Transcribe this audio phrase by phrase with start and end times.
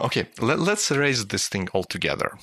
[0.00, 2.38] Okay, let, let's erase this thing altogether.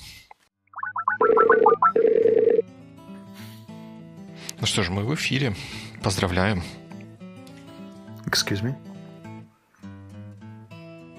[4.60, 5.54] Ну что ж, мы в эфире.
[6.02, 6.62] Поздравляем.
[8.26, 8.74] Excuse me?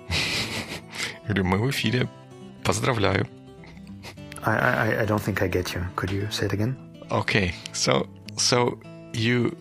[1.25, 2.07] Говорю, мы в эфире.
[2.63, 3.27] Поздравляю.
[4.43, 5.85] I, I, I don't think I get you.
[5.95, 6.75] Could you say it again?
[7.11, 8.07] Okay, so
[8.38, 8.79] so
[9.13, 9.55] you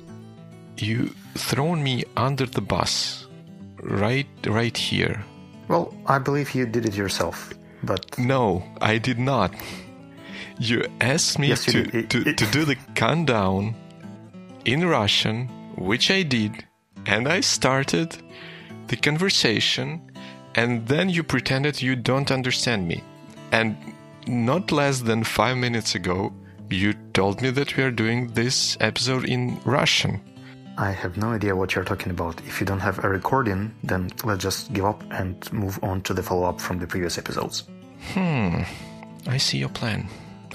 [0.77, 3.27] you thrown me under the bus
[3.83, 5.25] right right here.
[5.68, 9.54] well, I believe you did it yourself, but No, I did not.
[10.60, 11.98] You asked me Yes, you to.
[12.00, 13.76] It- to, it- to do the countdown
[14.66, 16.66] in Russian, which I did,
[17.06, 18.18] and I started
[18.88, 20.02] the conversation,
[20.56, 23.04] and then you pretended you don't understand me.
[23.52, 23.76] And
[24.28, 26.32] not less than five minutes ago,
[26.70, 30.22] you told me that we are doing this episode in Russian.
[30.78, 32.42] I have no idea what you're talking about.
[32.46, 36.14] If you don't have a recording, then let's just give up and move on to
[36.14, 37.64] the follow up from the previous episodes.
[38.14, 38.64] Hmm.
[39.28, 40.08] I see your plan.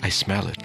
[0.02, 0.58] I smell it.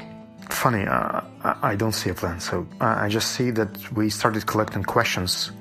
[0.49, 2.39] Funny, uh, I don't see a plan.
[2.39, 5.51] So uh, I just see that we started collecting questions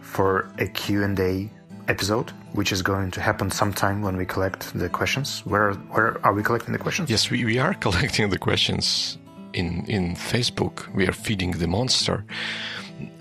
[0.00, 1.50] for a Q&A
[1.88, 5.40] episode, which is going to happen sometime when we collect the questions.
[5.44, 7.10] Where where are we collecting the questions?
[7.10, 9.18] Yes, we, we are collecting the questions
[9.54, 10.92] in in Facebook.
[10.94, 12.24] We are feeding the monster,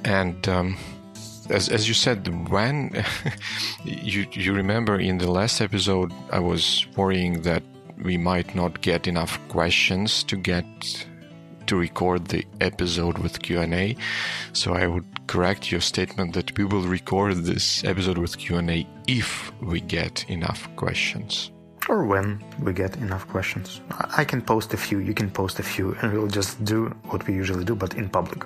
[0.03, 0.78] and um,
[1.50, 2.92] as as you said, when
[3.83, 7.64] you you remember in the last episode, I was worrying that
[8.03, 10.66] we might not get enough questions to get
[11.66, 13.95] to record the episode with Q&A.
[14.53, 19.52] So I would correct your statement that we will record this episode with Q&A if
[19.61, 21.52] we get enough questions.
[21.89, 23.81] Or when we get enough questions.
[24.17, 27.25] I can post a few, you can post a few, and we'll just do what
[27.27, 28.43] we usually do, but in public.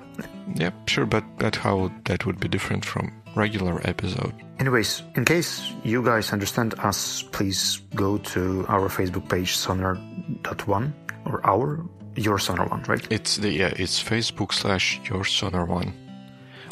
[0.56, 4.34] Yep, sure, but but how that would be different from regular episode?
[4.60, 10.94] Anyways, in case you guys understand us, please go to our Facebook page, sonar.one,
[11.26, 11.84] or our,
[12.16, 13.06] your sonar one, right?
[13.10, 15.94] It's the yeah, it's Facebook slash your sonar one,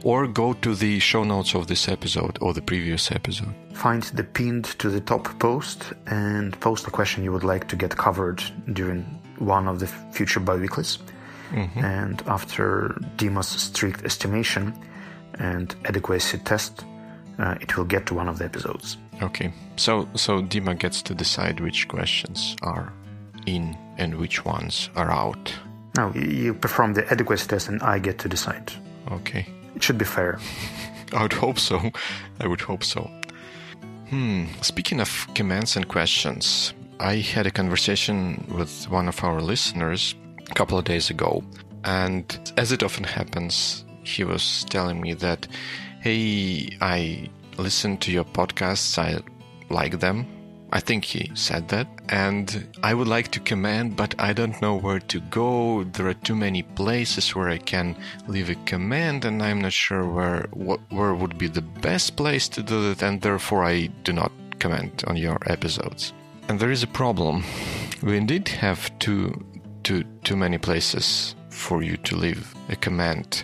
[0.03, 3.53] or go to the show notes of this episode or the previous episode.
[3.73, 7.75] Find the pinned to the top post and post a question you would like to
[7.75, 8.41] get covered
[8.73, 9.03] during
[9.39, 10.99] one of the future biweeklies.
[11.75, 14.73] And after Dima's strict estimation
[15.39, 16.85] and adequacy test,
[17.39, 18.97] uh, it will get to one of the episodes.
[19.23, 22.93] Okay, so so Dima gets to decide which questions are
[23.47, 25.51] in and which ones are out.
[25.97, 28.71] Now, y- you perform the adequacy test and I get to decide.
[29.11, 30.39] Okay, It should be fair.
[31.13, 31.91] I would hope so.
[32.39, 33.09] I would hope so.
[34.09, 34.45] Hmm.
[34.61, 40.15] Speaking of commands and questions, I had a conversation with one of our listeners
[40.49, 41.43] a couple of days ago,
[41.83, 42.25] and
[42.57, 45.47] as it often happens, he was telling me that,
[46.01, 48.97] "Hey, I listen to your podcasts.
[48.97, 49.21] I
[49.69, 50.25] like them."
[50.71, 54.75] I think he said that, and I would like to comment, but I don't know
[54.75, 55.83] where to go.
[55.83, 57.95] There are too many places where I can
[58.27, 62.47] leave a comment, and I'm not sure where what, where would be the best place
[62.49, 66.13] to do it, and therefore I do not comment on your episodes.
[66.47, 67.43] And there is a problem.
[68.03, 69.43] We indeed have too
[69.83, 73.43] too too many places for you to leave a comment,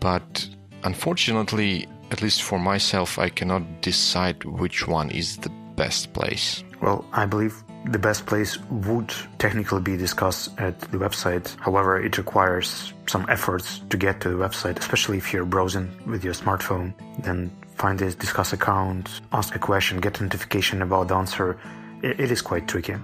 [0.00, 0.48] but
[0.84, 6.64] unfortunately, at least for myself, I cannot decide which one is the best place.
[6.80, 11.56] Well, I believe the best place would technically be discussed at the website.
[11.58, 16.24] However, it requires some efforts to get to the website, especially if you're browsing with
[16.24, 16.94] your smartphone.
[17.22, 21.58] Then find this Disqus account, ask a question, get notification about the answer.
[22.02, 22.94] It, it is quite tricky.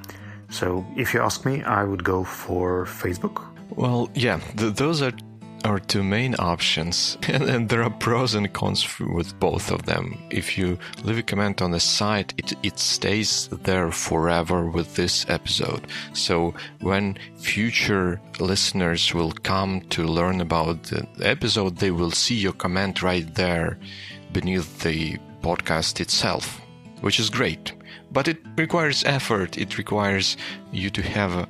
[0.50, 3.44] So if you ask me, I would go for Facebook.
[3.70, 5.12] Well, yeah, th- those are
[5.64, 10.19] our two main options, and, and there are pros and cons with both of them.
[10.30, 15.26] If you leave a comment on the site, it, it stays there forever with this
[15.28, 15.86] episode.
[16.12, 22.52] So when future listeners will come to learn about the episode, they will see your
[22.52, 23.78] comment right there
[24.32, 26.60] beneath the podcast itself,
[27.00, 27.72] which is great.
[28.10, 29.59] But it requires effort.
[29.59, 30.37] It requires
[30.72, 31.49] you to have a.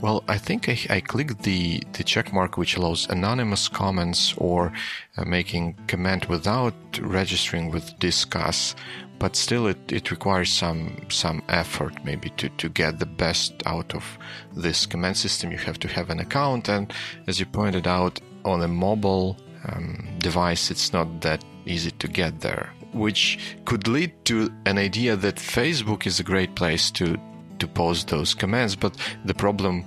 [0.00, 4.72] Well, I think I, I clicked the, the check mark which allows anonymous comments or
[5.16, 8.74] uh, making comment without registering with Disqus.
[9.20, 13.94] But still, it, it requires some some effort maybe to, to get the best out
[13.94, 14.18] of
[14.52, 15.52] this comment system.
[15.52, 16.92] You have to have an account, and
[17.28, 19.36] as you pointed out, on a mobile
[19.68, 25.16] um, device, it's not that easy to get there which could lead to an idea
[25.16, 27.18] that Facebook is a great place to
[27.58, 28.74] to post those commands.
[28.74, 29.84] But the problem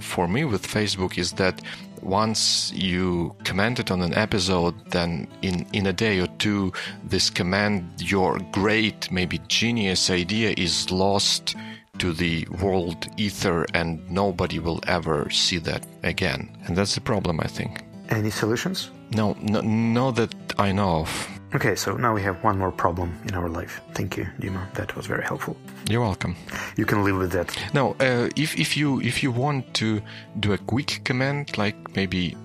[0.00, 1.60] for me with Facebook is that
[2.02, 6.72] once you commented on an episode, then in, in a day or two,
[7.04, 11.56] this command, your great, maybe genius idea is lost
[11.98, 16.56] to the world ether and nobody will ever see that again.
[16.66, 17.82] And that's the problem, I think.
[18.10, 18.90] Any solutions?
[19.10, 21.35] No, no, no that I know of.
[21.56, 23.80] Okay, so now we have one more problem in our life.
[23.94, 24.70] Thank you, Dima.
[24.74, 25.56] That was very helpful.
[25.88, 26.36] You're welcome.
[26.76, 27.48] You can live with that.
[27.72, 30.02] Now, uh, if if you if you want to
[30.38, 32.36] do a quick comment, like maybe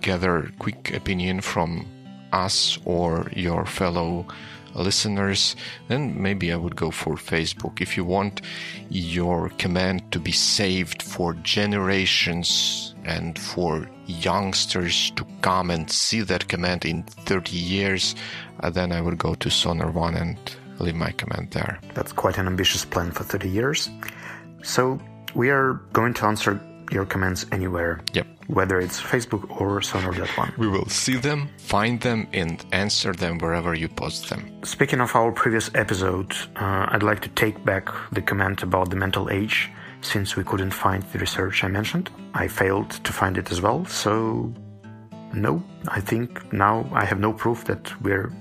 [0.00, 1.84] gather quick opinion from
[2.32, 4.26] us or your fellow
[4.74, 5.56] listeners,
[5.88, 7.82] then maybe I would go for Facebook.
[7.82, 8.40] If you want
[8.88, 16.48] your command to be saved for generations and for youngsters to come and see that
[16.48, 18.14] command in 30 years,
[18.60, 20.38] uh, then I would go to Sonar One and
[20.78, 21.78] leave my comment there.
[21.94, 23.90] That's quite an ambitious plan for 30 years.
[24.62, 24.98] So
[25.34, 26.60] we are going to answer
[26.90, 28.00] your comments anywhere.
[28.12, 28.26] Yep.
[28.46, 30.52] Whether it's Facebook or Sonar.one.
[30.58, 34.62] We will see them, find them, and answer them wherever you post them.
[34.64, 38.96] Speaking of our previous episode, uh, I'd like to take back the comment about the
[38.96, 39.70] mental age
[40.04, 42.10] since we couldn't find the research I mentioned.
[42.34, 44.52] I failed to find it as well, so
[45.32, 48.32] no, I think now I have no proof that we're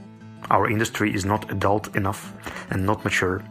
[0.49, 2.33] our industry is not adult enough
[2.69, 3.43] and not mature.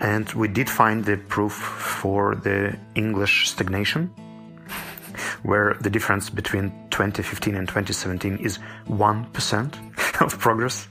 [0.00, 4.08] And we did find the proof for the English stagnation,
[5.42, 8.58] where the difference between 2015 and 2017 is
[8.88, 10.88] 1% of progress.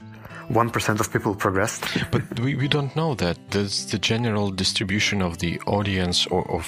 [0.48, 1.84] 1% of people progressed.
[2.10, 3.38] but we, we don't know that.
[3.50, 6.66] That's the general distribution of the audience or of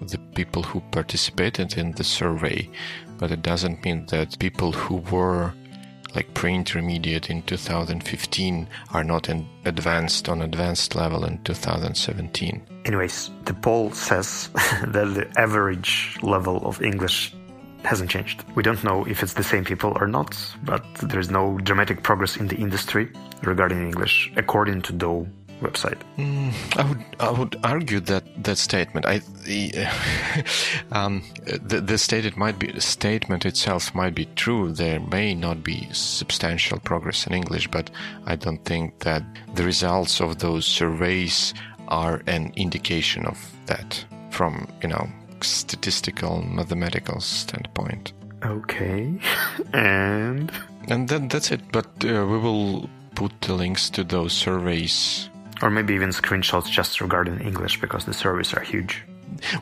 [0.00, 2.68] the people who participated in the survey.
[3.18, 5.52] But it doesn't mean that people who were
[6.14, 12.62] like pre-intermediate in 2015 are not in advanced on advanced level in 2017.
[12.84, 14.48] Anyways, the poll says
[14.86, 17.34] that the average level of English
[17.84, 18.44] hasn't changed.
[18.54, 22.36] We don't know if it's the same people or not, but there's no dramatic progress
[22.36, 23.10] in the industry
[23.42, 25.26] regarding English, according to DOU
[25.60, 25.98] website.
[26.16, 29.06] Mm, I would I would argue that that statement.
[29.06, 29.86] I the,
[30.92, 34.72] um, the, the stated might be statement itself might be true.
[34.72, 37.90] There may not be substantial progress in English, but
[38.26, 39.22] I don't think that
[39.54, 41.54] the results of those surveys
[41.88, 45.08] are an indication of that from you know
[45.44, 48.12] statistical mathematical standpoint.
[48.44, 49.12] Okay,
[49.72, 50.50] and
[50.88, 51.60] and then that's it.
[51.72, 55.28] But uh, we will put the links to those surveys
[55.62, 59.02] or maybe even screenshots just regarding English because the surveys are huge.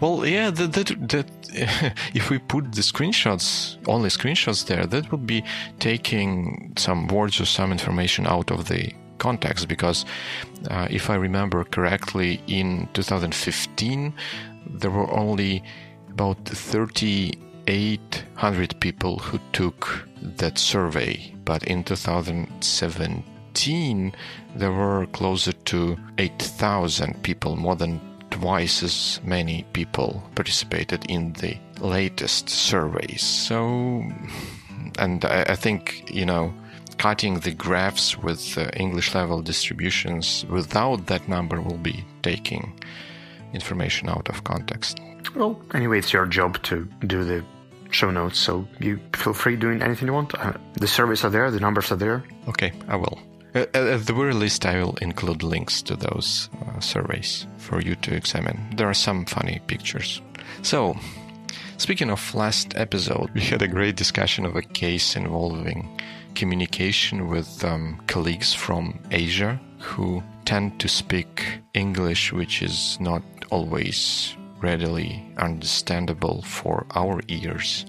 [0.00, 1.26] Well, yeah, that, that, that
[2.14, 5.44] if we put the screenshots, only screenshots there, that would be
[5.78, 10.04] taking some words or some information out of the context because
[10.68, 14.12] uh, if I remember correctly, in 2015,
[14.66, 15.62] there were only
[16.10, 24.12] about 3,800 people who took that survey, but in 2017,
[24.54, 28.00] there were closer to 8,000 people, more than
[28.30, 33.22] twice as many people participated in the latest surveys.
[33.22, 34.02] So,
[34.98, 36.52] and I, I think, you know,
[36.98, 42.72] cutting the graphs with uh, English level distributions without that number will be taking
[43.52, 45.00] information out of context.
[45.34, 47.44] Well, anyway, it's your job to do the
[47.90, 50.34] show notes, so you feel free doing anything you want.
[50.34, 52.24] Uh, the surveys are there, the numbers are there.
[52.48, 53.18] Okay, I will.
[53.54, 57.94] Uh, at the very least, I will include links to those uh, surveys for you
[57.96, 58.58] to examine.
[58.76, 60.22] There are some funny pictures.
[60.62, 60.96] So,
[61.76, 66.00] speaking of last episode, we had a great discussion of a case involving
[66.34, 74.34] communication with um, colleagues from Asia who tend to speak English, which is not always
[74.60, 77.84] readily understandable for our ears.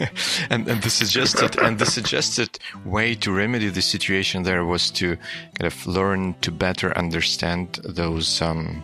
[0.50, 5.16] and, and the suggested and the suggested way to remedy the situation there was to
[5.58, 8.82] kind of learn to better understand those um,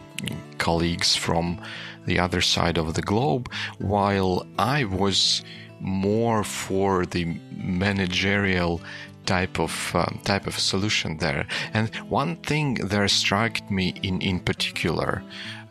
[0.59, 1.61] colleagues from
[2.07, 5.43] the other side of the globe, while I was
[5.81, 8.81] more for the managerial
[9.27, 11.47] type of uh, type of solution there.
[11.73, 15.23] And one thing that struck me in in particular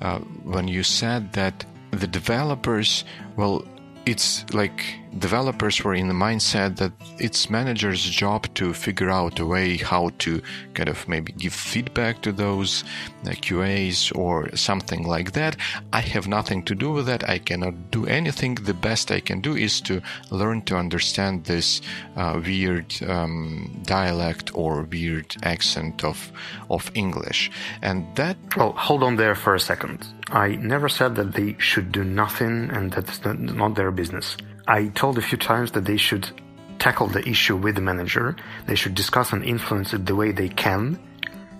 [0.02, 3.04] uh, when you said that the developers
[3.36, 3.64] well
[4.10, 4.84] it's like
[5.18, 10.10] developers were in the mindset that it's manager's job to figure out a way how
[10.18, 10.42] to
[10.74, 12.84] kind of maybe give feedback to those
[13.26, 15.56] uh, QAs or something like that.
[15.94, 17.30] I have nothing to do with that.
[17.30, 18.56] I cannot do anything.
[18.56, 20.02] The best I can do is to
[20.32, 21.82] learn to understand this
[22.16, 26.32] uh, weird um, dialect or weird accent of
[26.70, 27.52] of English,
[27.82, 28.38] and that.
[28.56, 30.08] Well, hold on there for a second.
[30.32, 34.38] I never said that they should do nothing and that's not their business.
[34.68, 36.30] I told a few times that they should
[36.78, 38.36] tackle the issue with the manager.
[38.68, 41.00] They should discuss and influence it the way they can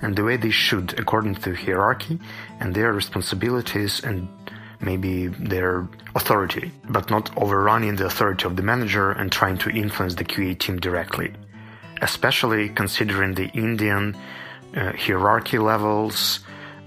[0.02, 2.20] and the way they should according to hierarchy
[2.60, 4.28] and their responsibilities and
[4.82, 10.16] maybe their authority, but not overrunning the authority of the manager and trying to influence
[10.16, 11.34] the QA team directly.
[12.02, 14.16] Especially considering the Indian
[14.76, 16.40] uh, hierarchy levels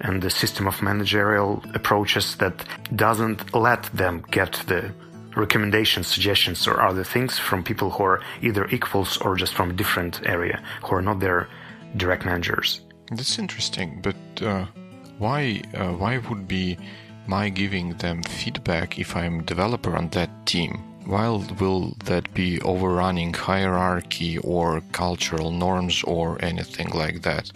[0.02, 4.92] and the system of managerial approaches that doesn't let them get the
[5.36, 9.72] recommendations, suggestions, or other things from people who are either equals or just from a
[9.72, 11.48] different area, who are not their
[11.96, 12.80] direct managers.
[13.10, 14.66] That's interesting, but uh,
[15.18, 16.78] why uh, why would be
[17.26, 20.91] my giving them feedback if I'm developer on that team?
[21.04, 27.50] Why will that be overrunning hierarchy or cultural norms or anything like that?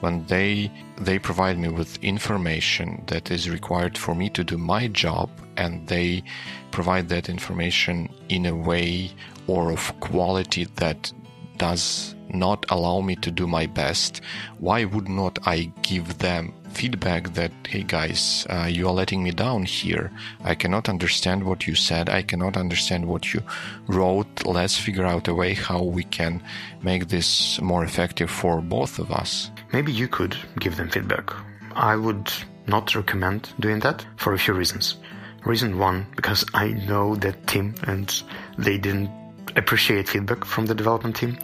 [0.00, 4.86] When they they provide me with information that is required for me to do my
[4.88, 6.22] job and they
[6.70, 9.10] provide that information in a way
[9.46, 11.12] or of quality that
[11.56, 14.20] does not allow me to do my best,
[14.58, 19.30] why would not I give them feedback that, hey guys, uh, you are letting me
[19.30, 20.10] down here.
[20.42, 22.08] I cannot understand what you said.
[22.08, 23.40] I cannot understand what you
[23.86, 24.44] wrote.
[24.44, 26.42] Let's figure out a way how we can
[26.82, 29.50] make this more effective for both of us.
[29.72, 31.32] Maybe you could give them feedback.
[31.74, 32.30] I would
[32.66, 34.96] not recommend doing that for a few reasons.
[35.44, 38.22] Reason one, because I know that team and
[38.58, 39.10] they didn't
[39.56, 41.38] appreciate feedback from the development team.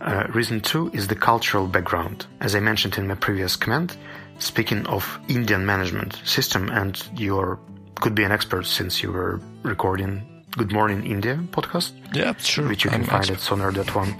[0.00, 2.26] Uh, reason two is the cultural background.
[2.40, 3.96] As I mentioned in my previous comment,
[4.38, 7.58] speaking of Indian management system, and you
[7.96, 10.22] could be an expert since you were recording
[10.56, 11.92] Good Morning India podcast.
[12.14, 12.68] Yeah, sure.
[12.68, 13.34] Which you can I'm find expert.
[13.34, 14.16] at sonar.one.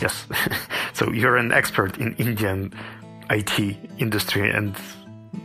[0.00, 0.26] Yes.
[0.92, 2.72] so you're an expert in Indian
[3.30, 4.74] IT industry and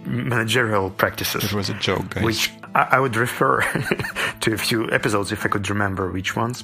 [0.06, 1.44] managerial practices.
[1.44, 2.24] It was a joke, guys.
[2.24, 3.62] Which I, I would refer
[4.42, 6.64] to a few episodes if I could remember which ones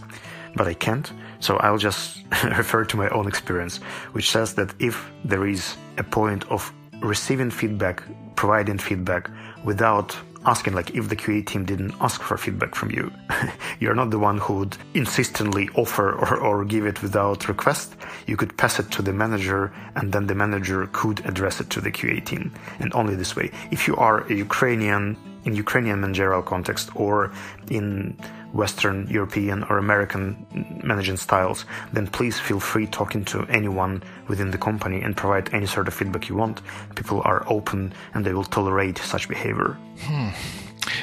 [0.56, 1.12] but I can't.
[1.40, 3.78] So I'll just refer to my own experience,
[4.14, 6.72] which says that if there is a point of
[7.02, 8.04] receiving feedback,
[8.36, 9.30] providing feedback
[9.64, 10.16] without
[10.46, 13.12] asking, like if the QA team didn't ask for feedback from you,
[13.80, 17.96] you're not the one who would insistently offer or, or give it without request.
[18.28, 21.82] You could pass it to the manager and then the manager could address it to
[21.82, 22.52] the QA team.
[22.80, 23.52] And only this way.
[23.72, 27.32] If you are a Ukrainian, in Ukrainian managerial context or
[27.70, 28.18] in
[28.54, 30.46] Western European or American
[30.84, 35.66] managing styles, then please feel free talking to anyone within the company and provide any
[35.66, 36.62] sort of feedback you want.
[36.96, 39.78] People are open and they will tolerate such behavior.
[40.00, 40.30] Hmm.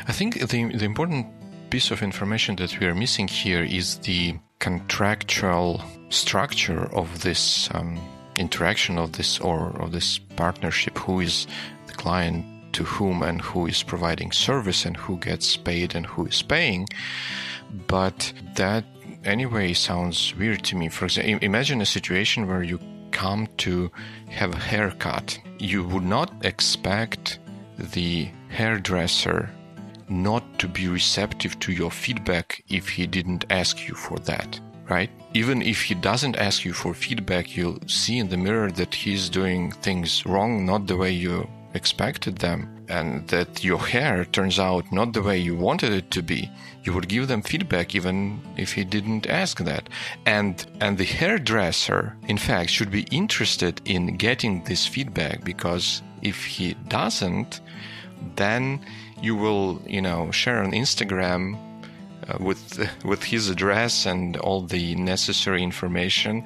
[0.06, 1.26] I think the, the important
[1.70, 8.00] piece of information that we are missing here is the contractual structure of this um,
[8.36, 10.98] interaction of this or of this partnership.
[10.98, 11.46] Who is
[11.86, 12.44] the client?
[12.72, 16.86] To whom and who is providing service and who gets paid and who is paying.
[17.86, 18.84] But that
[19.24, 20.88] anyway sounds weird to me.
[20.88, 22.78] For example, imagine a situation where you
[23.10, 23.90] come to
[24.28, 25.38] have a haircut.
[25.58, 27.38] You would not expect
[27.78, 29.50] the hairdresser
[30.08, 34.58] not to be receptive to your feedback if he didn't ask you for that,
[34.88, 35.10] right?
[35.34, 39.28] Even if he doesn't ask you for feedback, you'll see in the mirror that he's
[39.28, 44.90] doing things wrong, not the way you expected them and that your hair turns out
[44.90, 46.50] not the way you wanted it to be
[46.88, 49.90] you would give them feedback even if he didn't ask that.
[50.24, 56.44] And and the hairdresser in fact should be interested in getting this feedback because if
[56.44, 57.60] he doesn't
[58.36, 58.80] then
[59.20, 61.56] you will you know share on instagram
[62.40, 66.44] with with his address and all the necessary information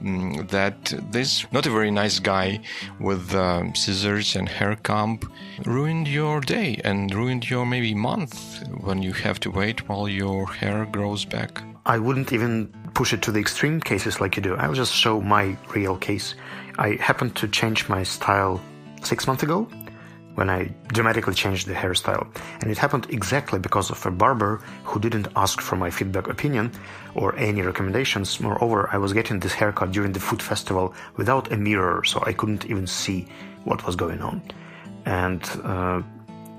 [0.00, 2.60] um, that this not a very nice guy
[2.98, 5.20] with um, scissors and hair comb
[5.64, 10.46] ruined your day and ruined your maybe month when you have to wait while your
[10.46, 11.62] hair grows back.
[11.86, 14.54] I wouldn't even push it to the extreme cases like you do.
[14.56, 16.34] I'll just show my real case.
[16.78, 18.60] I happened to change my style
[19.02, 19.68] six months ago
[20.34, 22.26] when I dramatically changed the hairstyle.
[22.60, 26.72] And it happened exactly because of a barber who didn't ask for my feedback opinion
[27.14, 28.40] or any recommendations.
[28.40, 32.32] Moreover, I was getting this haircut during the food festival without a mirror, so I
[32.32, 33.26] couldn't even see
[33.64, 34.42] what was going on.
[35.06, 36.02] And uh,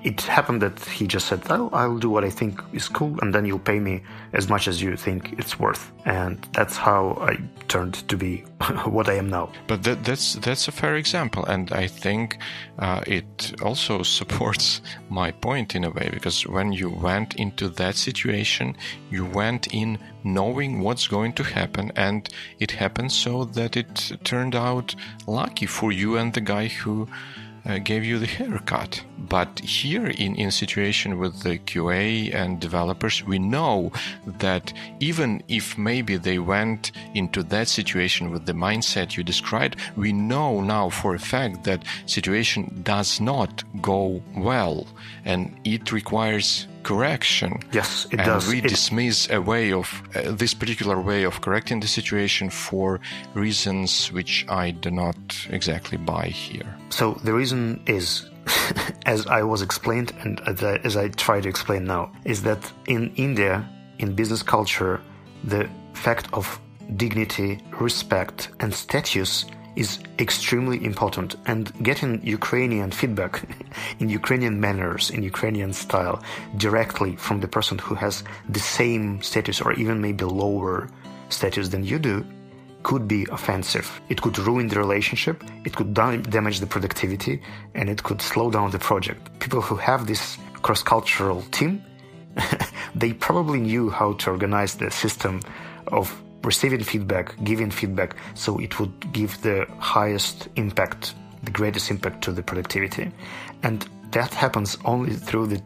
[0.03, 3.33] it happened that he just said, oh, I'll do what I think is cool, and
[3.33, 4.01] then you'll pay me
[4.33, 5.91] as much as you think it's worth.
[6.05, 8.37] And that's how I turned to be
[8.85, 9.51] what I am now.
[9.67, 12.37] But that, that's that's a fair example, and I think
[12.79, 17.95] uh, it also supports my point in a way because when you went into that
[17.95, 18.75] situation,
[19.11, 22.29] you went in knowing what's going to happen, and
[22.59, 24.95] it happened so that it turned out
[25.27, 27.07] lucky for you and the guy who
[27.65, 29.03] uh, gave you the haircut.
[29.17, 33.91] But here in, in situation with the QA and developers, we know
[34.25, 40.11] that even if maybe they went into that situation with the mindset you described, we
[40.11, 44.87] know now for a fact that situation does not go well
[45.25, 47.59] and it requires correction.
[47.71, 48.47] Yes, it and does.
[48.47, 52.99] we It- dismiss a way of uh, this particular way of correcting the situation for
[53.33, 56.75] reasons which I do not exactly buy here.
[56.89, 58.29] So the reason is,
[59.05, 62.71] as I was explained and as I, as I try to explain now, is that
[62.87, 63.63] in India,
[63.99, 64.99] in business culture,
[65.43, 66.59] the fact of
[66.97, 71.35] dignity, respect, and status is extremely important.
[71.45, 73.43] And getting Ukrainian feedback
[73.99, 76.21] in Ukrainian manners, in Ukrainian style,
[76.57, 80.89] directly from the person who has the same status or even maybe lower
[81.29, 82.25] status than you do
[82.83, 84.01] could be offensive.
[84.09, 87.41] It could ruin the relationship, it could dam- damage the productivity,
[87.75, 89.39] and it could slow down the project.
[89.39, 91.83] People who have this cross cultural team,
[92.95, 95.41] they probably knew how to organize the system
[95.87, 96.11] of
[96.43, 102.31] receiving feedback, giving feedback, so it would give the highest impact, the greatest impact to
[102.31, 103.11] the productivity.
[103.63, 105.57] And that happens only through the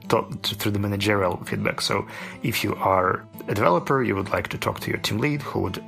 [0.44, 1.82] through the managerial feedback.
[1.82, 2.08] So
[2.44, 5.62] if you are a developer, you would like to talk to your team lead who
[5.62, 5.84] would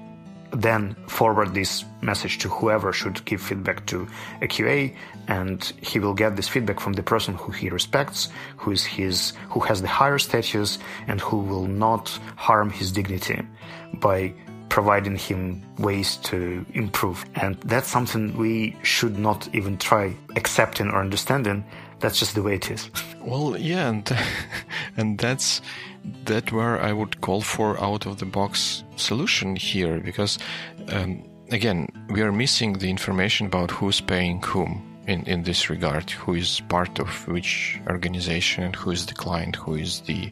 [0.51, 4.07] then forward this message to whoever should give feedback to
[4.41, 4.95] a QA,
[5.27, 9.33] and he will get this feedback from the person who he respects, who is his,
[9.49, 13.41] who has the higher status, and who will not harm his dignity
[13.95, 14.33] by
[14.69, 17.25] providing him ways to improve.
[17.35, 21.63] And that's something we should not even try accepting or understanding.
[21.99, 22.89] That's just the way it is.
[23.27, 24.09] Well, yeah, and
[24.97, 25.61] and that's
[26.23, 30.39] that where I would call for out of the box solution here because
[30.93, 36.09] um, again we are missing the information about who's paying whom in in this regard,
[36.11, 40.31] who is part of which organization and who is the client, who is the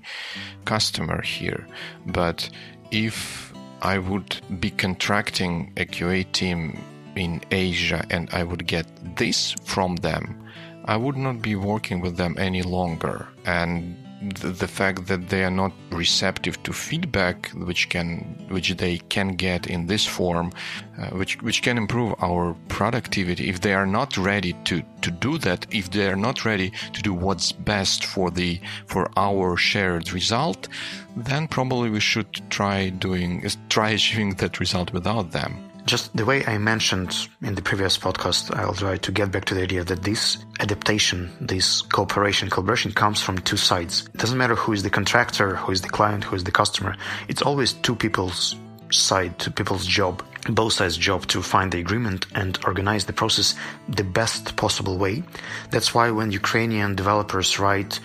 [0.63, 1.67] customer here.
[2.05, 2.49] But
[2.91, 3.44] if
[3.82, 6.79] I would be contracting a QA team
[7.15, 10.41] in Asia and I would get this from them,
[10.86, 13.27] I would not be working with them any longer.
[13.46, 19.29] And the, fact that they are not receptive to feedback, which can, which they can
[19.35, 20.51] get in this form,
[20.97, 23.49] uh, which which can improve our productivity.
[23.49, 27.01] If they are not ready to to do that, if they are not ready to
[27.01, 30.67] do what's best for the for our shared result,
[31.15, 35.64] then probably we should try doing try achieving that result without them.
[35.85, 39.53] Just the way I mentioned in the previous podcast, I'll try to get back to
[39.53, 44.09] the idea that this adaptation, this cooperation, collaboration comes from two sides.
[44.11, 46.95] It doesn't matter who is the contractor, who is the client, who is the customer.
[47.27, 48.55] It's always two people's
[48.91, 53.53] side, two people's job, both sides' job to find the agreement and organize the process
[53.87, 55.21] the best possible way.
[55.69, 58.00] That's why when Ukrainian developers write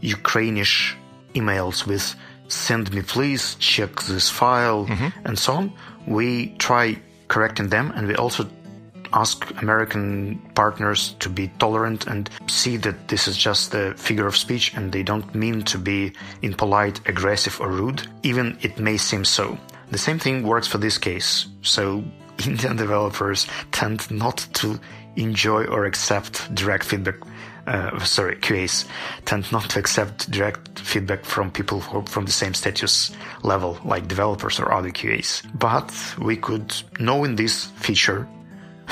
[0.00, 0.96] Ukrainish
[1.34, 2.14] emails with
[2.46, 5.26] send me please, check this file, mm-hmm.
[5.26, 5.72] and so on,
[6.06, 8.48] we try correcting them and we also
[9.14, 14.36] ask American partners to be tolerant and see that this is just a figure of
[14.36, 19.24] speech and they don't mean to be impolite, aggressive, or rude, even it may seem
[19.24, 19.56] so.
[19.90, 21.46] The same thing works for this case.
[21.62, 22.02] So
[22.46, 24.78] Indian developers tend not to
[25.16, 27.16] enjoy or accept direct feedback.
[27.66, 28.86] Uh, sorry, QAs
[29.24, 33.10] tend not to accept direct feedback from people who from the same status
[33.42, 35.42] level, like developers or other QAs.
[35.58, 38.28] But we could, knowing this feature,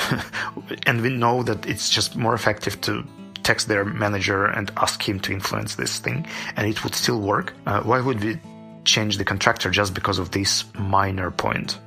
[0.87, 3.05] and we know that it's just more effective to
[3.43, 7.53] text their manager and ask him to influence this thing, and it would still work.
[7.65, 8.39] Uh, why would we
[8.85, 11.77] change the contractor just because of this minor point?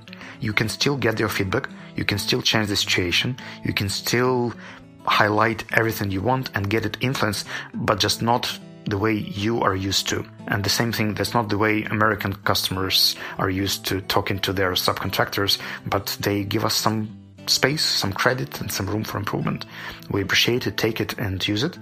[0.41, 4.53] You can still get their feedback, you can still change the situation, you can still
[5.07, 9.75] highlight everything you want and get it influenced, but just not the way you are
[9.75, 10.25] used to.
[10.47, 14.53] And the same thing, that's not the way American customers are used to talking to
[14.53, 17.09] their subcontractors, but they give us some
[17.47, 19.67] space, some credit, and some room for improvement.
[20.11, 21.79] We appreciate it, take it, and use it.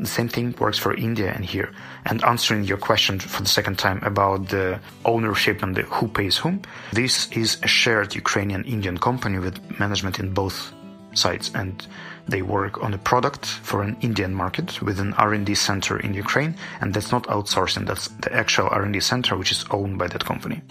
[0.00, 1.72] The same thing works for India and here.
[2.06, 6.36] And answering your question for the second time about the ownership and the who pays
[6.36, 6.62] whom,
[6.92, 10.72] this is a shared Ukrainian-Indian company with management in both
[11.14, 11.84] sides, and
[12.28, 16.54] they work on a product for an Indian market with an R&D center in Ukraine,
[16.80, 17.86] and that's not outsourcing.
[17.86, 20.62] That's the actual R&D center, which is owned by that company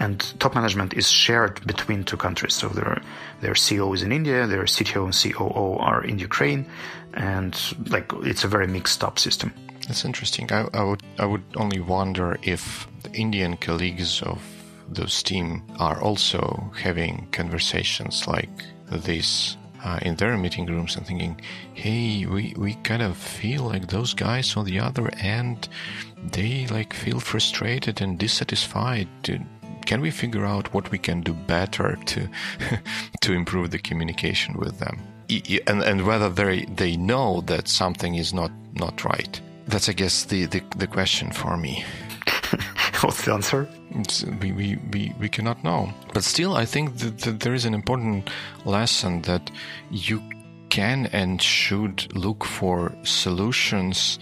[0.00, 2.54] and top management is shared between two countries.
[2.54, 3.00] So their
[3.40, 6.66] their CEO is in India, their CTO and COO are in Ukraine,
[7.14, 7.54] and
[7.88, 9.52] like it's a very mixed up system.
[9.86, 10.50] That's interesting.
[10.52, 14.40] I, I would I would only wonder if the Indian colleagues of
[14.88, 21.40] those team are also having conversations like this uh, in their meeting rooms and thinking,
[21.74, 25.68] hey, we, we kind of feel like those guys on the other end,
[26.32, 29.08] they like feel frustrated and dissatisfied.
[29.84, 32.28] Can we figure out what we can do better to
[33.20, 34.98] to improve the communication with them?
[35.66, 39.40] And, and whether they they know that something is not not right.
[39.66, 41.84] That's I guess the, the, the question for me.
[43.04, 43.68] What's the answer?
[44.40, 45.92] we, we, we, we cannot know.
[46.14, 48.30] But still, I think that, that there is an important
[48.64, 49.50] lesson that
[49.90, 50.22] you
[50.70, 54.18] can and should look for solutions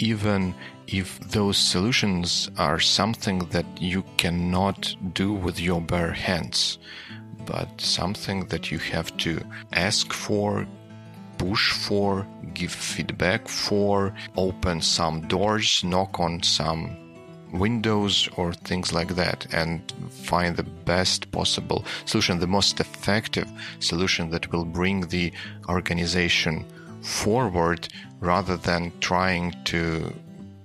[0.00, 0.52] even
[0.88, 6.78] if those solutions are something that you cannot do with your bare hands,
[7.46, 9.40] but something that you have to
[9.72, 10.66] ask for,
[11.38, 17.03] push for, give feedback for, open some doors, knock on some
[17.58, 24.30] windows or things like that and find the best possible solution, the most effective solution
[24.30, 25.32] that will bring the
[25.68, 26.64] organization
[27.02, 27.88] forward
[28.20, 30.12] rather than trying to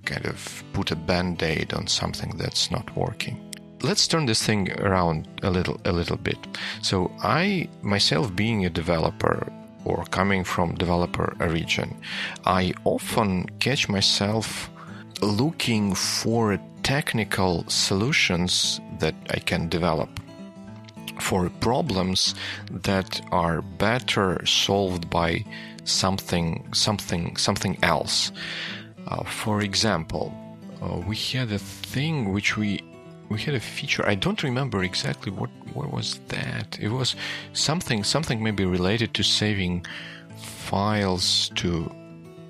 [0.06, 3.38] kind of put a band-aid on something that's not working.
[3.82, 6.38] Let's turn this thing around a little a little bit.
[6.82, 9.52] So i myself being a developer
[9.86, 11.96] or coming from developer region
[12.46, 14.70] i often catch myself
[15.22, 20.10] looking for technical solutions that I can develop
[21.20, 22.34] for problems
[22.72, 25.46] that are better solved by
[25.84, 28.32] something something something else.
[29.06, 30.34] Uh, for example,
[30.82, 31.60] uh, we had a
[31.94, 32.82] thing which we
[33.30, 34.04] we had a feature.
[34.14, 36.80] I don't remember exactly what what was that.
[36.82, 37.16] It was
[37.54, 39.86] something something maybe related to saving
[40.70, 41.70] files to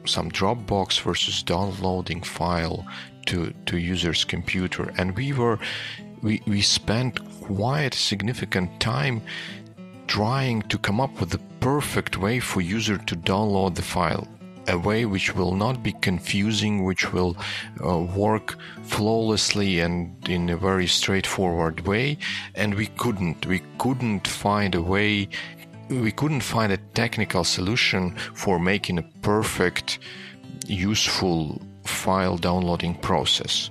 [0.05, 2.85] some Dropbox versus downloading file
[3.29, 4.93] to, to user's computer.
[4.97, 5.59] And we were
[6.21, 9.21] we, we spent quite significant time
[10.07, 14.27] trying to come up with the perfect way for user to download the file
[14.67, 17.35] a way which will not be confusing which will
[17.83, 22.17] uh, work flawlessly and in a very straightforward way
[22.55, 25.27] and we couldn't we couldn't find a way
[25.89, 29.99] we couldn't find a technical solution for making a perfect,
[30.67, 33.69] useful file downloading process.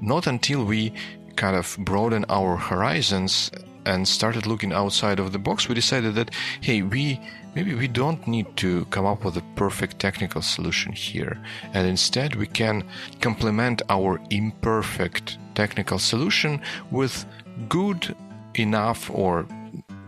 [0.00, 0.92] Not until we
[1.36, 3.50] kind of broaden our horizons
[3.84, 7.20] and started looking outside of the box, we decided that, hey, we
[7.54, 11.40] maybe we don't need to come up with a perfect technical solution here.
[11.72, 12.84] And instead, we can
[13.20, 17.24] complement our imperfect technical solution with
[17.68, 18.14] good
[18.54, 19.46] enough or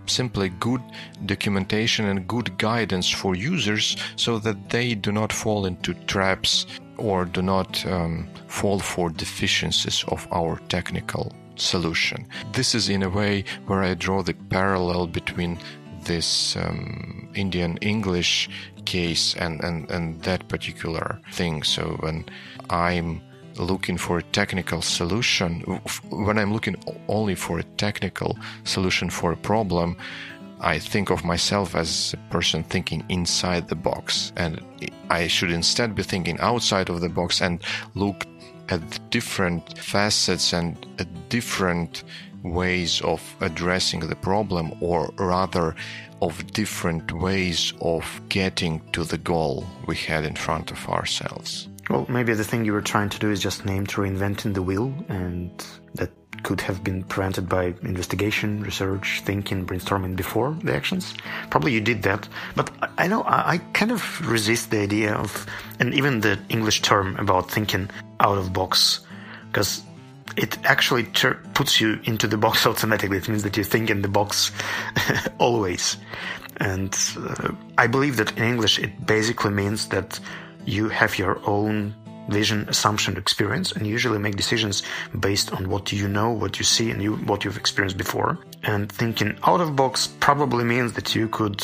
[0.07, 0.83] simply good
[1.27, 6.67] documentation and good guidance for users so that they do not fall into traps
[6.99, 12.27] or do not um, fall for deficiencies of our technical solution.
[12.53, 15.59] This is in a way where I draw the parallel between
[16.05, 18.49] this um, Indian English
[18.85, 21.63] case and, and, and that particular thing.
[21.63, 22.25] So when
[22.71, 23.21] I'm
[23.57, 25.61] looking for a technical solution,
[26.11, 26.77] when I'm looking
[27.09, 29.97] only for a technical solution for a problem,
[30.61, 34.33] I think of myself as a person thinking inside the box.
[34.37, 34.61] And
[35.11, 37.63] I should instead be thinking outside of the box and
[37.95, 38.27] look
[38.69, 42.05] at different facets and at different
[42.43, 45.75] ways of addressing the problem, or rather,
[46.21, 51.69] of different ways of getting to the goal we had in front of ourselves.
[51.91, 54.63] Well, maybe the thing you were trying to do is just name to reinventing the
[54.63, 55.51] wheel, and
[55.95, 56.11] that
[56.43, 61.15] could have been prevented by investigation, research, thinking, brainstorming before the actions.
[61.51, 65.47] Probably you did that, but I know I kind of resist the idea of,
[65.79, 69.01] and even the English term about thinking out of box,
[69.51, 69.83] because
[70.37, 73.19] it actually ter- puts you into the box automatically.
[73.19, 74.53] It means that you think in the box
[75.39, 75.97] always.
[76.59, 80.19] And uh, I believe that in English it basically means that
[80.65, 81.95] you have your own
[82.29, 84.83] vision, assumption, experience, and usually make decisions
[85.19, 88.39] based on what you know, what you see, and you, what you've experienced before.
[88.63, 91.63] And thinking out of box probably means that you could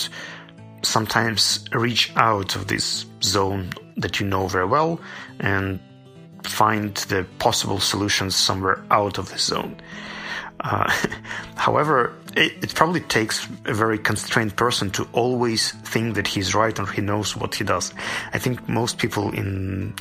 [0.82, 5.00] sometimes reach out of this zone that you know very well
[5.40, 5.80] and
[6.42, 9.76] find the possible solutions somewhere out of this zone.
[10.60, 10.90] Uh,
[11.56, 16.78] however, it, it, probably takes a very constrained person to always think that he's right
[16.78, 17.92] or he knows what he does.
[18.32, 19.94] I think most people in,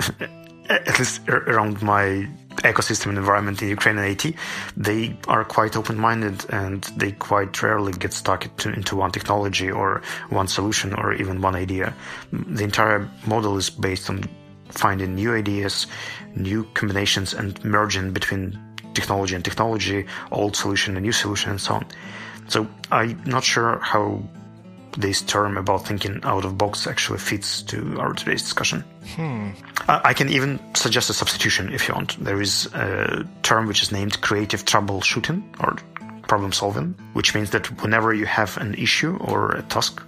[0.68, 2.28] at least around my
[2.62, 4.34] ecosystem and environment in Ukraine and IT,
[4.76, 10.48] they are quite open-minded and they quite rarely get stuck into one technology or one
[10.48, 11.92] solution or even one idea.
[12.32, 14.24] The entire model is based on
[14.68, 15.86] finding new ideas,
[16.34, 18.58] new combinations, and merging between
[18.94, 21.86] technology and technology, old solution and new solution, and so on.
[22.48, 24.22] So I'm not sure how
[24.96, 28.84] this term about thinking out of box actually fits to our today's discussion.
[29.14, 29.50] Hmm.
[29.88, 32.22] I can even suggest a substitution if you want.
[32.22, 35.76] There is a term which is named creative troubleshooting or
[36.26, 40.02] problem solving, which means that whenever you have an issue or a task,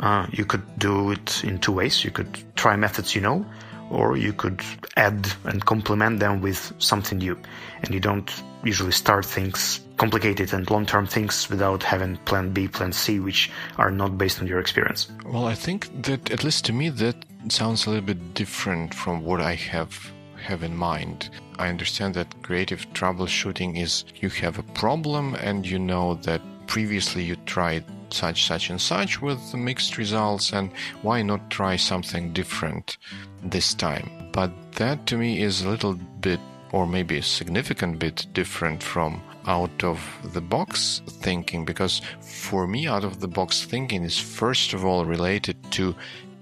[0.00, 2.04] uh, you could do it in two ways.
[2.04, 3.44] You could try methods you know,
[3.90, 4.60] or you could
[4.96, 7.38] add and complement them with something new.
[7.82, 8.30] And you don't
[8.64, 13.90] usually start things complicated and long-term things without having plan B, plan C, which are
[13.90, 15.08] not based on your experience.
[15.26, 17.16] Well, I think that at least to me that
[17.48, 21.30] sounds a little bit different from what I have have in mind.
[21.58, 27.24] I understand that creative troubleshooting is you have a problem and you know that previously
[27.24, 30.70] you tried such such and such with mixed results and
[31.02, 32.98] why not try something different
[33.42, 34.10] this time?
[34.32, 36.40] But that to me is a little bit
[36.72, 39.98] or maybe a significant bit different from out of
[40.34, 45.06] the box thinking because for me out of the box thinking is first of all
[45.06, 45.94] related to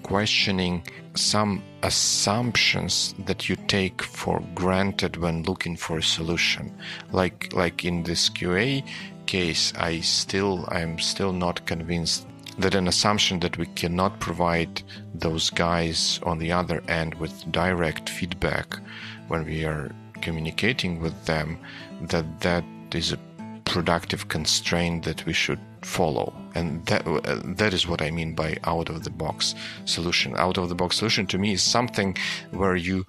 [0.06, 6.72] questioning some assumptions that you take for granted when looking for a solution.
[7.10, 8.84] Like like in this qa
[9.26, 12.24] case i still i'm still not convinced
[12.60, 14.80] that an assumption that we cannot provide
[15.14, 18.78] those guys on the other end with direct feedback
[19.26, 19.90] when we are
[20.22, 21.58] communicating with them
[22.00, 22.64] that that
[22.94, 23.18] is a
[23.64, 28.56] productive constraint that we should follow and that uh, that is what i mean by
[28.64, 30.34] out of the box solution.
[30.36, 32.16] Out of the box solution to me is something
[32.50, 33.06] where you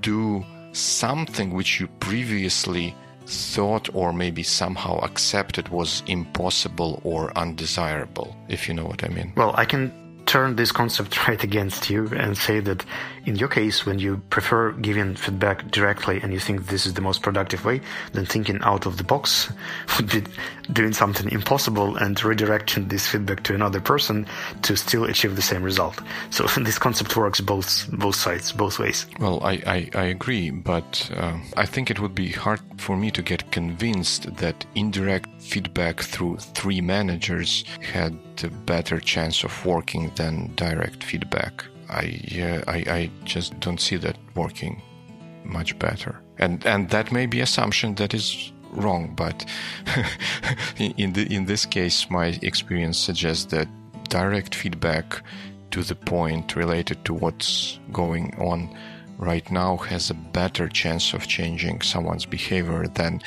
[0.00, 2.94] do something which you previously
[3.26, 9.32] thought or maybe somehow accepted was impossible or undesirable if you know what i mean.
[9.36, 9.82] Well i can
[10.26, 12.84] turn this concept right against you and say that
[13.28, 17.02] in your case, when you prefer giving feedback directly and you think this is the
[17.02, 19.52] most productive way, then thinking out of the box
[19.96, 20.24] would be
[20.72, 24.26] doing something impossible and redirecting this feedback to another person
[24.62, 26.00] to still achieve the same result.
[26.30, 29.06] So this concept works both both sides, both ways.
[29.20, 33.10] Well, I, I, I agree, but uh, I think it would be hard for me
[33.10, 40.10] to get convinced that indirect feedback through three managers had a better chance of working
[40.16, 41.64] than direct feedback.
[41.88, 44.82] I, uh, I, I just don't see that working
[45.44, 46.20] much better.
[46.38, 49.44] And and that may be assumption that is wrong, but
[50.76, 53.68] in the in this case, my experience suggests that
[54.08, 55.22] direct feedback
[55.70, 58.74] to the point related to what's going on
[59.18, 63.20] right now has a better chance of changing someone's behavior than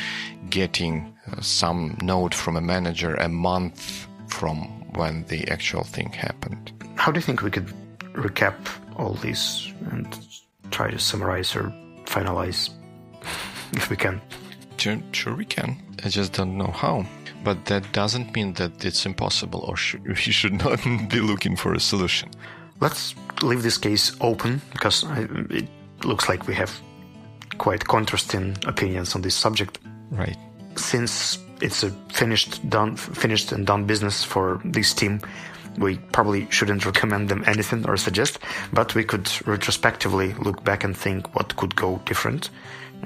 [0.50, 6.72] getting uh, some note from a manager a month from when the actual thing happened.
[6.96, 7.74] How do you think we could
[8.14, 8.56] recap
[8.98, 10.06] all this and
[10.72, 11.74] try to summarize or
[12.06, 12.70] finalize
[13.74, 14.22] if we can.
[14.78, 15.78] Sure, sure, we can.
[16.04, 17.06] I just don't know how.
[17.44, 21.74] But that doesn't mean that it's impossible or sh- we should not be looking for
[21.74, 22.30] a solution.
[22.80, 25.68] Let's leave this case open because I, it
[26.04, 26.72] looks like we have
[27.58, 29.80] quite contrasting opinions on this subject.
[30.10, 30.38] Right.
[30.76, 35.22] Since it's a finished, done, finished and done business for this team,
[35.78, 38.40] we probably shouldn't recommend them anything or suggest,
[38.74, 42.50] but we could retrospectively look back and think what could go different.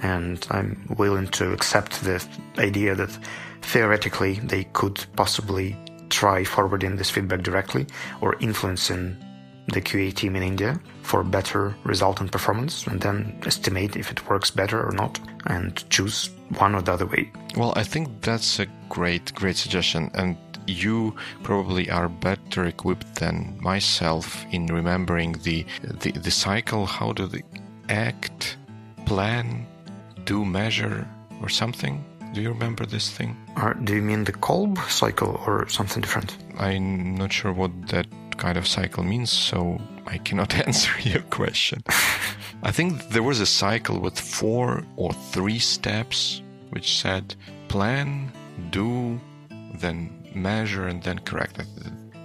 [0.01, 2.25] And I'm willing to accept the
[2.57, 3.17] idea that
[3.61, 5.77] theoretically they could possibly
[6.09, 7.87] try forwarding this feedback directly
[8.21, 9.17] or influencing
[9.67, 14.29] the QA team in India for better result and performance, and then estimate if it
[14.29, 17.31] works better or not, and choose one or the other way.
[17.55, 23.57] Well, I think that's a great, great suggestion, and you probably are better equipped than
[23.59, 26.85] myself in remembering the the, the cycle.
[26.85, 27.43] How do they
[27.89, 28.57] act,
[29.05, 29.65] plan,
[30.25, 31.07] do, measure,
[31.41, 32.03] or something?
[32.33, 33.37] Do you remember this thing?
[33.55, 36.35] Or do you mean the Kolb cycle or something different?
[36.57, 41.83] I'm not sure what that kind of cycle means, so I cannot answer your question.
[42.63, 47.35] I think there was a cycle with four or three steps, which said
[47.67, 48.31] plan,
[48.71, 49.19] do,
[49.75, 51.67] then measure and then correct it.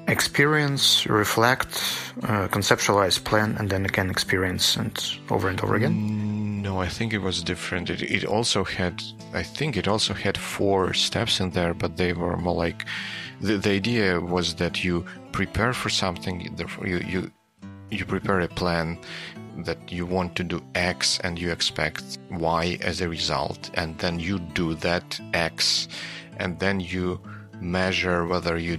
[0.09, 1.69] Experience, reflect,
[2.25, 5.95] uh, conceptualize, plan, and then again experience and over and over again?
[5.95, 7.91] Mm, no, I think it was different.
[7.91, 12.13] It, it also had, I think it also had four steps in there, but they
[12.13, 12.85] were more like
[13.41, 17.31] the, the idea was that you prepare for something, therefore you, you
[17.91, 18.99] you prepare a plan
[19.65, 24.19] that you want to do X and you expect Y as a result, and then
[24.19, 25.89] you do that X,
[26.39, 27.21] and then you
[27.61, 28.79] measure whether you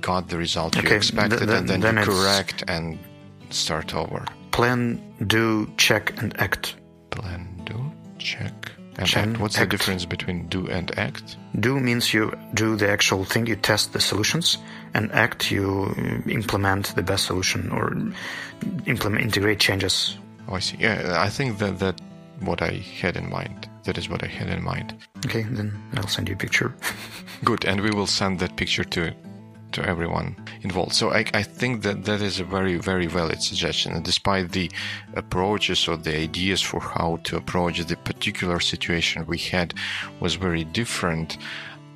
[0.00, 2.98] got the result okay, you expected, th- th- and then, then you correct and
[3.50, 4.24] start over.
[4.50, 6.76] Plan, do, check, and act.
[7.10, 8.52] Plan, do, check,
[8.96, 9.40] And Chen, act.
[9.40, 9.70] What's act.
[9.70, 11.36] the difference between do and act?
[11.58, 14.58] Do means you do the actual thing, you test the solutions,
[14.94, 15.92] and act you
[16.28, 17.96] implement the best solution or
[18.86, 20.16] implement integrate changes.
[20.48, 20.76] Oh, I see.
[20.78, 22.00] Yeah, I think that that
[22.40, 23.68] what I had in mind.
[23.84, 24.94] That is what I had in mind.
[25.26, 26.74] Okay, then I'll send you a picture.
[27.44, 29.12] Good, and we will send that picture to
[29.72, 30.94] to everyone involved.
[30.94, 33.92] So I, I think that that is a very very valid suggestion.
[33.92, 34.70] And despite the
[35.14, 39.74] approaches or the ideas for how to approach the particular situation we had
[40.20, 41.38] was very different,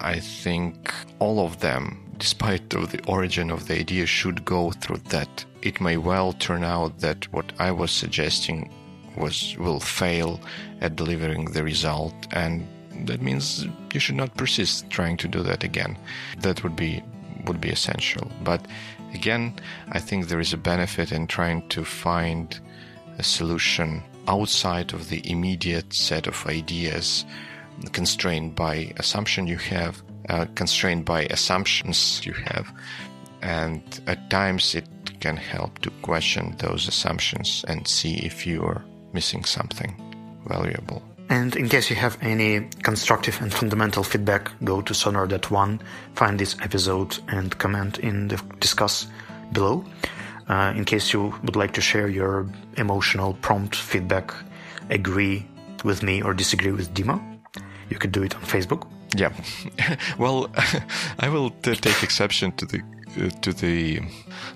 [0.01, 1.83] I think all of them,
[2.19, 5.45] despite of the origin of the idea, should go through that.
[5.63, 8.71] It may well turn out that what I was suggesting
[9.17, 10.41] was will fail
[10.81, 12.67] at delivering the result and
[13.07, 15.97] that means you should not persist trying to do that again.
[16.41, 17.03] That would be
[17.47, 18.31] would be essential.
[18.43, 18.67] But
[19.15, 19.55] again
[19.93, 22.61] i think there is a benefit in trying to find
[23.19, 27.25] a solution outside of the immediate set of ideas
[27.93, 32.71] constrained by assumption you have uh, constrained by assumptions you have.
[33.41, 34.87] And at times it
[35.21, 39.95] can help to question those assumptions and see if you are missing something
[40.47, 41.03] valuable.
[41.31, 45.81] And in case you have any constructive and fundamental feedback, go to sonar.one,
[46.15, 49.07] find this episode, and comment in the Disqus
[49.53, 49.85] below.
[50.49, 52.47] Uh, in case you would like to share your
[52.79, 54.33] emotional prompt feedback,
[54.89, 55.47] agree
[55.85, 57.21] with me or disagree with Dima,
[57.91, 58.89] you could do it on Facebook.
[59.15, 59.33] Yeah,
[60.19, 60.51] well,
[61.19, 62.83] I will t- take exception to the
[63.43, 64.01] to the.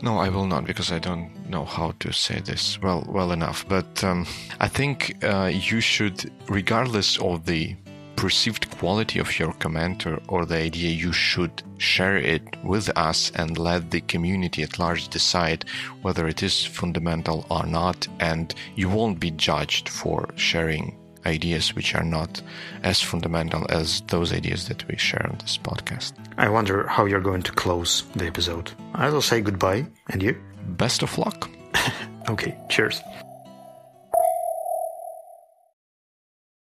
[0.03, 3.66] No, I will not because I don't know how to say this well well enough.
[3.68, 4.27] But um,
[4.61, 7.77] I think uh, you should, regardless of the
[8.16, 13.33] perceived quality of your comment or, or the idea, you should share it with us
[13.35, 15.64] and let the community at large decide
[16.03, 18.07] whether it is fundamental or not.
[18.20, 22.42] And you won't be judged for sharing ideas which are not
[22.82, 26.12] as fundamental as those ideas that we share on this podcast.
[26.38, 28.72] I wonder how you're going to close the episode.
[28.94, 30.37] I will say goodbye, and you?
[30.76, 31.50] Best of luck.
[32.28, 33.00] Okay, cheers.